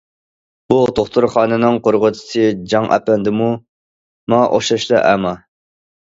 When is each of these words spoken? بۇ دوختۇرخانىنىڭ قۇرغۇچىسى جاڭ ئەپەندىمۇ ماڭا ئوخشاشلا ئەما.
بۇ 0.71 0.75
دوختۇرخانىنىڭ 0.99 1.75
قۇرغۇچىسى 1.87 2.45
جاڭ 2.73 2.87
ئەپەندىمۇ 2.95 3.49
ماڭا 4.33 4.47
ئوخشاشلا 4.55 5.03
ئەما. 5.11 5.35